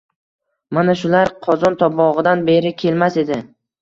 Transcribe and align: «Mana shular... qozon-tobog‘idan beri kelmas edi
«Mana 0.77 0.95
shular... 1.01 1.31
qozon-tobog‘idan 1.49 2.45
beri 2.51 2.73
kelmas 2.85 3.19
edi 3.25 3.39